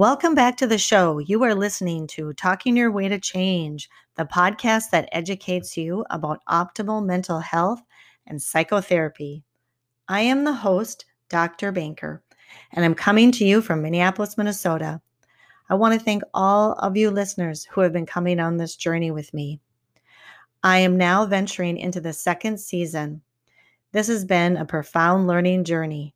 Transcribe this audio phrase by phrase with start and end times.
[0.00, 1.18] Welcome back to the show.
[1.18, 3.86] You are listening to Talking Your Way to Change,
[4.16, 7.82] the podcast that educates you about optimal mental health
[8.26, 9.44] and psychotherapy.
[10.08, 11.70] I am the host, Dr.
[11.70, 12.22] Banker,
[12.72, 15.02] and I'm coming to you from Minneapolis, Minnesota.
[15.68, 19.10] I want to thank all of you listeners who have been coming on this journey
[19.10, 19.60] with me.
[20.62, 23.20] I am now venturing into the second season.
[23.92, 26.14] This has been a profound learning journey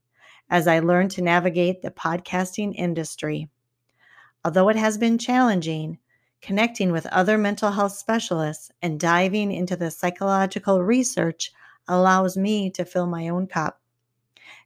[0.49, 3.51] as I learn to navigate the podcasting industry.
[4.45, 5.99] Although it has been challenging,
[6.43, 11.51] connecting with other mental health specialists and diving into the psychological research
[11.89, 13.81] allows me to fill my own cup.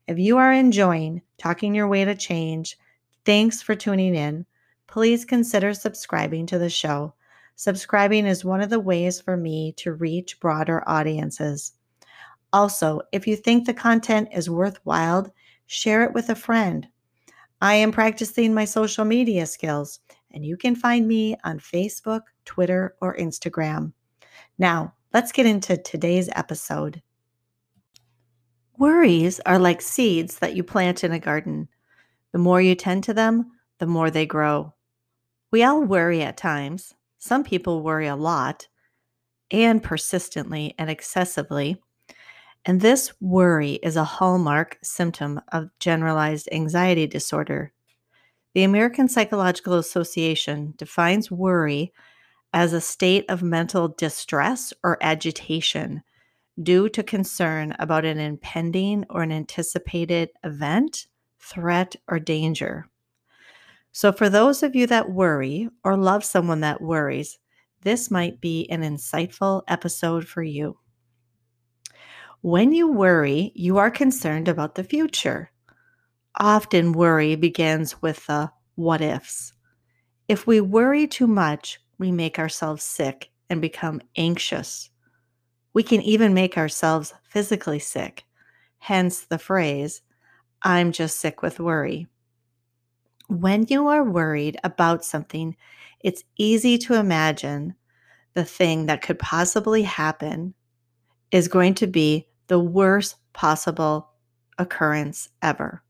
[0.09, 2.77] If you are enjoying Talking Your Way to Change,
[3.25, 4.47] thanks for tuning in.
[4.89, 7.15] Please consider subscribing to the show.
[7.55, 11.75] Subscribing is one of the ways for me to reach broader audiences.
[12.53, 15.33] Also, if you think the content is worthwhile,
[15.67, 16.89] share it with a friend
[17.61, 19.99] I am practicing my social media skills,
[20.31, 23.93] and you can find me on Facebook, Twitter, or Instagram.
[24.59, 27.03] Now, let's get into today's episode.
[28.79, 31.69] Worries are like seeds that you plant in a garden.
[32.33, 34.75] The more you tend to them, the more they grow.
[35.51, 36.95] We all worry at times.
[37.19, 38.69] Some people worry a lot
[39.51, 41.83] and persistently and excessively.
[42.65, 47.73] And this worry is a hallmark symptom of generalized anxiety disorder.
[48.55, 51.93] The American Psychological Association defines worry
[52.53, 56.03] as a state of mental distress or agitation
[56.61, 61.07] due to concern about an impending or an anticipated event,
[61.39, 62.89] threat, or danger.
[63.93, 67.39] So, for those of you that worry or love someone that worries,
[67.83, 70.79] this might be an insightful episode for you.
[72.43, 75.51] When you worry, you are concerned about the future.
[76.37, 79.53] Often, worry begins with the what ifs.
[80.29, 84.89] If we worry too much, we make ourselves sick and become anxious.
[85.73, 88.25] We can even make ourselves physically sick,
[88.79, 90.03] hence the phrase,
[90.63, 92.07] I'm just sick with worry.
[93.27, 95.57] When you are worried about something,
[96.01, 97.75] it's easy to imagine
[98.35, 100.55] the thing that could possibly happen
[101.31, 104.11] is going to be the worst possible
[104.59, 105.83] occurrence ever.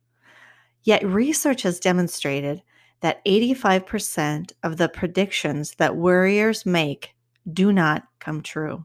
[0.83, 2.63] Yet, research has demonstrated
[3.01, 7.15] that 85% of the predictions that worriers make
[7.53, 8.85] do not come true.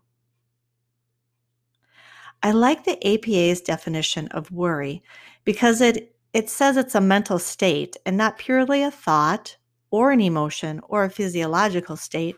[2.43, 5.01] I like the APA's definition of worry
[5.45, 9.55] because it, it says it's a mental state and not purely a thought
[9.91, 12.35] or an emotion or a physiological state.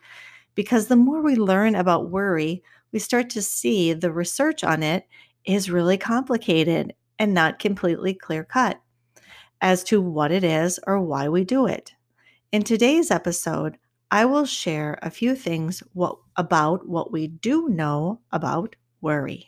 [0.54, 2.64] Because the more we learn about worry,
[2.96, 5.06] we start to see the research on it
[5.44, 8.80] is really complicated and not completely clear cut
[9.60, 11.92] as to what it is or why we do it.
[12.54, 13.78] In today's episode,
[14.12, 19.48] I will share a few things what, about what we do know about worry.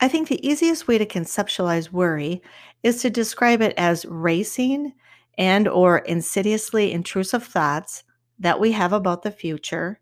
[0.00, 2.40] I think the easiest way to conceptualize worry
[2.82, 4.94] is to describe it as racing
[5.36, 8.02] and or insidiously intrusive thoughts
[8.38, 9.99] that we have about the future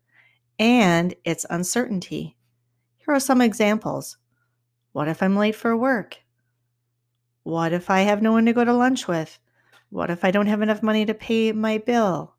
[0.59, 2.35] and its uncertainty.
[2.97, 4.17] Here are some examples.
[4.91, 6.17] What if I'm late for work?
[7.43, 9.39] What if I have no one to go to lunch with?
[9.89, 12.35] What if I don't have enough money to pay my bill?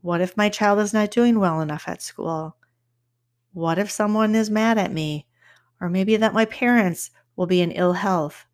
[0.00, 2.56] What if my child is not doing well enough at school?
[3.52, 5.26] What if someone is mad at me?
[5.80, 8.46] Or maybe that my parents will be in ill health?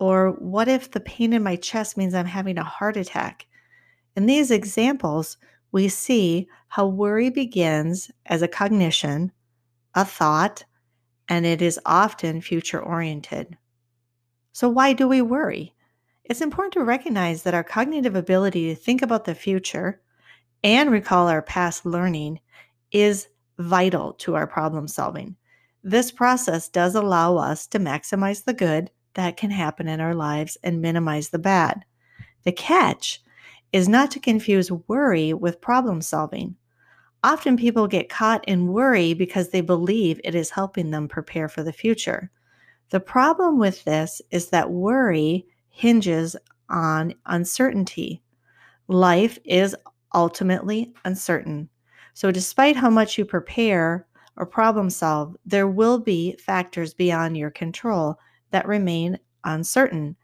[0.00, 3.46] Or what if the pain in my chest means I'm having a heart attack?
[4.16, 5.36] In these examples,
[5.74, 9.32] we see how worry begins as a cognition
[9.96, 10.64] a thought,
[11.28, 13.58] and it is often future oriented.
[14.52, 15.74] So, why do we worry?
[16.22, 20.00] It's important to recognize that our cognitive ability to think about the future
[20.62, 22.38] and recall our past learning
[22.92, 23.26] is
[23.58, 25.34] vital to our problem solving.
[25.82, 30.56] This process does allow us to maximize the good that can happen in our lives
[30.62, 31.84] and minimize the bad.
[32.44, 33.23] The catch
[33.74, 36.54] is not to confuse worry with problem solving.
[37.24, 41.64] Often people get caught in worry because they believe it is helping them prepare for
[41.64, 42.30] the future.
[42.90, 46.36] The problem with this is that worry hinges
[46.68, 48.22] on uncertainty.
[48.86, 49.74] Life is
[50.14, 51.68] ultimately uncertain.
[52.12, 54.06] So, despite how much you prepare
[54.36, 58.20] or problem solve, there will be factors beyond your control
[58.52, 60.14] that remain uncertain.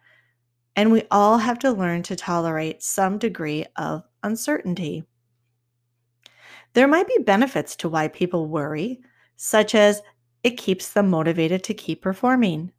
[0.77, 5.05] And we all have to learn to tolerate some degree of uncertainty.
[6.75, 9.01] There might be benefits to why people worry,
[9.37, 10.03] such as
[10.43, 12.73] it keeps them motivated to keep performing.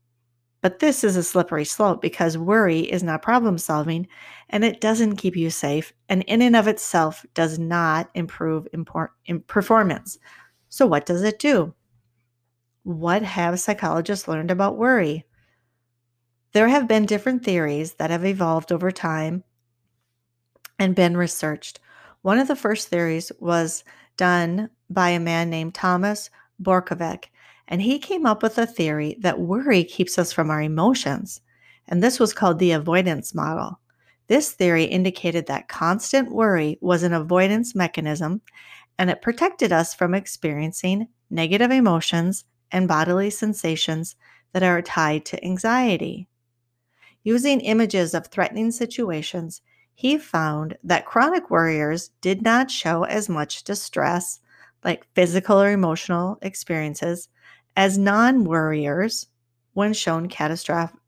[0.62, 4.08] But this is a slippery slope because worry is not problem solving
[4.50, 9.40] and it doesn't keep you safe and in and of itself does not improve in
[9.42, 10.20] performance.
[10.70, 11.74] So, what does it do?
[12.84, 15.26] What have psychologists learned about worry?
[16.54, 19.44] There have been different theories that have evolved over time
[20.78, 21.80] and been researched.
[22.24, 23.84] One of the first theories was
[24.18, 26.30] done by a man named Thomas
[26.62, 27.26] Borkovec,
[27.70, 31.40] and he came up with a theory that worry keeps us from our emotions.
[31.88, 33.80] And this was called the avoidance model.
[34.28, 38.42] This theory indicated that constant worry was an avoidance mechanism
[38.98, 44.16] and it protected us from experiencing negative emotions and bodily sensations
[44.52, 46.28] that are tied to anxiety.
[47.24, 49.62] Using images of threatening situations,
[49.94, 54.40] he found that chronic worriers did not show as much distress,
[54.84, 57.30] like physical or emotional experiences,
[57.76, 59.28] as non worriers
[59.74, 61.00] when shown catastrophic,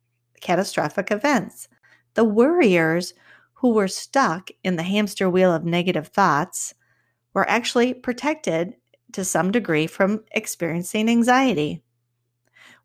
[0.41, 1.67] catastrophic events.
[2.13, 3.13] The worriers
[3.55, 6.75] who were stuck in the hamster wheel of negative thoughts
[7.33, 8.75] were actually protected
[9.13, 11.81] to some degree from experiencing anxiety.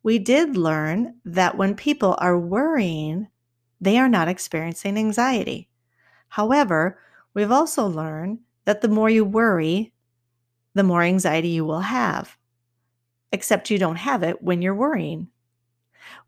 [0.03, 3.29] We did learn that when people are worrying,
[3.81, 5.69] they are not experiencing anxiety.
[6.29, 6.99] However,
[7.35, 9.93] we've also learned that the more you worry,
[10.75, 12.39] the more anxiety you will have
[13.33, 15.29] except you don't have it when you're worrying.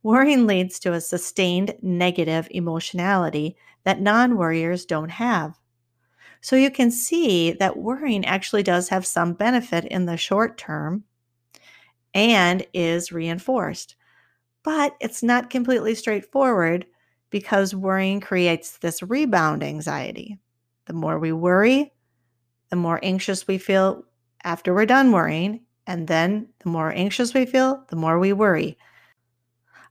[0.03, 5.59] Worrying leads to a sustained negative emotionality that non worriers don't have.
[6.43, 11.05] So you can see that worrying actually does have some benefit in the short term
[12.15, 13.97] and is reinforced.
[14.63, 16.87] But it's not completely straightforward
[17.31, 20.39] because worrying creates this rebound anxiety.
[20.87, 21.93] The more we worry,
[22.71, 24.05] the more anxious we feel
[24.45, 28.77] after we're done worrying, and then the more anxious we feel, the more we worry.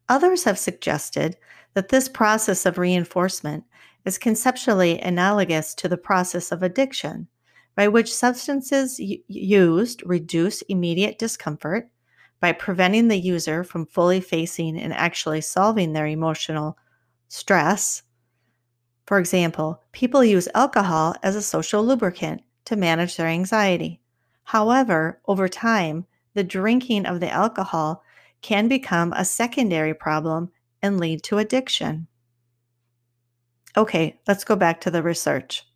[0.07, 1.37] Others have suggested
[1.73, 3.63] that this process of reinforcement
[4.05, 7.27] is conceptually analogous to the process of addiction,
[7.75, 11.89] by which substances used reduce immediate discomfort
[12.39, 16.77] by preventing the user from fully facing and actually solving their emotional
[17.27, 18.03] stress.
[19.05, 24.01] For example, people use alcohol as a social lubricant to manage their anxiety.
[24.43, 28.03] However, over time, the drinking of the alcohol
[28.41, 30.51] can become a secondary problem
[30.81, 32.07] and lead to addiction.
[33.75, 35.68] Okay, let's go back to the research.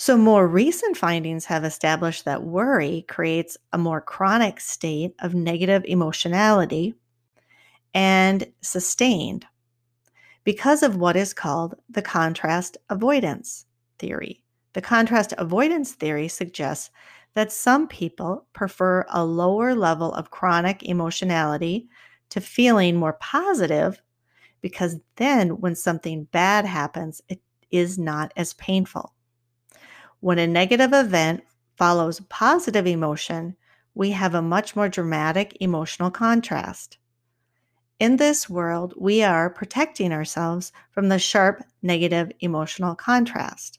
[0.00, 5.82] So, more recent findings have established that worry creates a more chronic state of negative
[5.86, 6.94] emotionality
[7.92, 9.44] and sustained
[10.44, 13.66] because of what is called the contrast avoidance
[13.98, 14.44] theory.
[14.74, 16.90] The contrast avoidance theory suggests
[17.34, 21.88] that some people prefer a lower level of chronic emotionality
[22.28, 24.00] to feeling more positive
[24.60, 27.40] because then when something bad happens, it
[27.72, 29.12] is not as painful.
[30.20, 31.44] When a negative event
[31.76, 33.56] follows positive emotion,
[33.94, 36.98] we have a much more dramatic emotional contrast.
[38.00, 43.78] In this world, we are protecting ourselves from the sharp negative emotional contrast.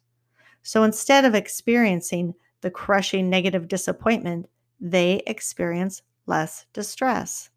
[0.61, 4.49] So instead of experiencing the crushing negative disappointment,
[4.79, 7.49] they experience less distress.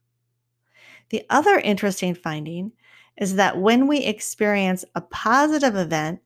[1.11, 2.73] The other interesting finding
[3.17, 6.21] is that when we experience a positive event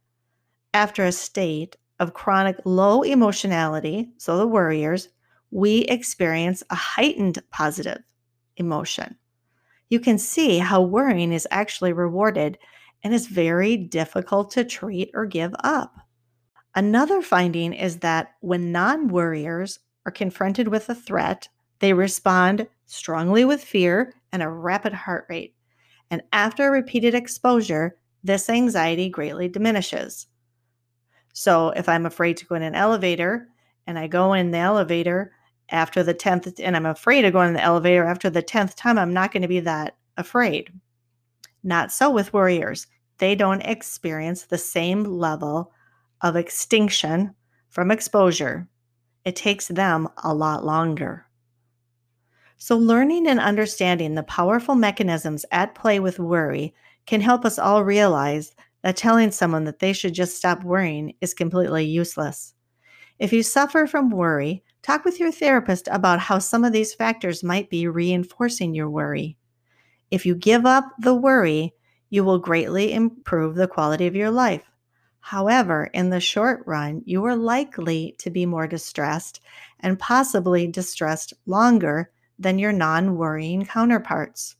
[0.72, 5.08] after a state of chronic low emotionality, so the worriers,
[5.50, 8.02] we experience a heightened positive
[8.56, 9.16] emotion.
[9.88, 12.58] You can see how worrying is actually rewarded
[13.02, 15.96] and is very difficult to treat or give up.
[16.74, 21.48] Another finding is that when non worriers are confronted with a threat,
[21.78, 25.54] they respond strongly with fear and a rapid heart rate.
[26.10, 30.26] And after repeated exposure, this anxiety greatly diminishes.
[31.38, 33.46] So, if I'm afraid to go in an elevator
[33.86, 35.32] and I go in the elevator
[35.68, 38.96] after the 10th, and I'm afraid to go in the elevator after the 10th time,
[38.96, 40.72] I'm not going to be that afraid.
[41.62, 42.86] Not so with worriers.
[43.18, 45.74] They don't experience the same level
[46.22, 47.34] of extinction
[47.68, 48.66] from exposure,
[49.26, 51.26] it takes them a lot longer.
[52.56, 56.74] So, learning and understanding the powerful mechanisms at play with worry
[57.04, 58.54] can help us all realize
[58.86, 62.54] that telling someone that they should just stop worrying is completely useless.
[63.18, 67.42] If you suffer from worry, talk with your therapist about how some of these factors
[67.42, 69.36] might be reinforcing your worry.
[70.12, 71.74] If you give up the worry,
[72.10, 74.62] you will greatly improve the quality of your life.
[75.18, 79.40] However, in the short run, you are likely to be more distressed
[79.80, 84.54] and possibly distressed longer than your non worrying counterparts.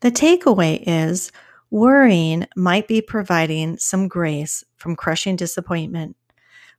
[0.00, 1.30] The takeaway is
[1.70, 6.16] worrying might be providing some grace from crushing disappointment,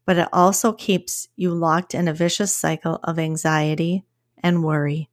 [0.05, 4.03] but it also keeps you locked in a vicious cycle of anxiety
[4.41, 5.09] and worry.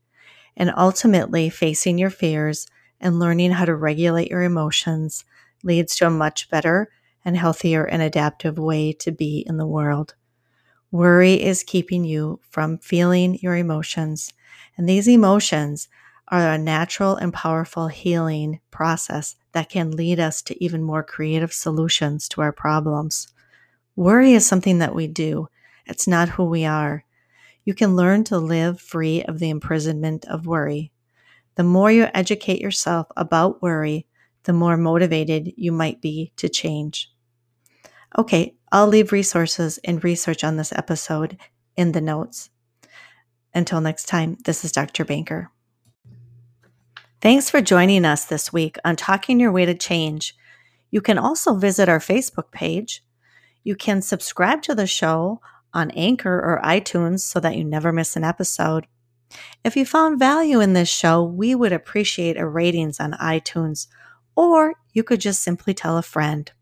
[0.57, 2.67] And ultimately, facing your fears
[3.01, 5.25] and learning how to regulate your emotions
[5.63, 6.89] leads to a much better
[7.25, 10.15] and healthier and adaptive way to be in the world.
[10.91, 14.33] Worry is keeping you from feeling your emotions,
[14.77, 15.89] and these emotions
[16.29, 21.53] are a natural and powerful healing process that can lead us to even more creative
[21.53, 23.29] solutions to our problems.
[23.95, 25.49] Worry is something that we do,
[25.87, 27.05] it's not who we are.
[27.65, 30.93] You can learn to live free of the imprisonment of worry.
[31.55, 34.07] The more you educate yourself about worry,
[34.45, 37.11] the more motivated you might be to change.
[38.17, 41.39] Okay, I'll leave resources and research on this episode
[41.77, 42.51] in the notes.
[43.55, 45.05] Until next time, this is Dr.
[45.05, 45.51] Banker.
[47.23, 50.37] Thanks for joining us this week on Talking Your Way to Change.
[50.91, 53.03] You can also visit our Facebook page.
[53.65, 55.41] You can subscribe to the show
[55.73, 58.87] on Anchor or iTunes so that you never miss an episode.
[59.65, 63.87] If you found value in this show, we would appreciate a ratings on iTunes,
[64.37, 66.53] or you could just simply tell a friend.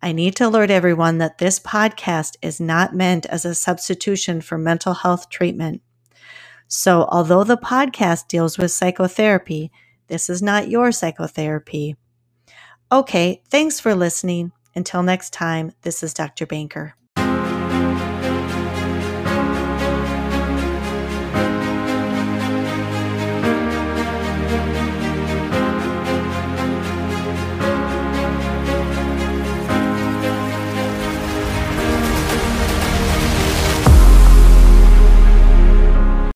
[0.00, 4.56] I need to alert everyone that this podcast is not meant as a substitution for
[4.56, 5.82] mental health treatment.
[6.76, 9.70] So, although the podcast deals with psychotherapy,
[10.08, 11.94] this is not your psychotherapy.
[12.90, 14.50] Okay, thanks for listening.
[14.74, 16.46] Until next time, this is Dr.
[16.46, 16.96] Banker.